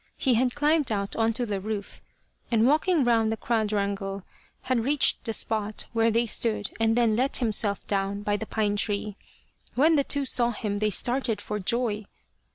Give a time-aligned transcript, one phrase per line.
[0.17, 2.01] He had climbed out on to the roof,
[2.49, 4.23] and walking round the quadrangle,
[4.63, 8.77] had reached the spot where they stood and then let himself down by the pine
[8.77, 9.15] tree.
[9.75, 12.05] When the two saw him they started for joy.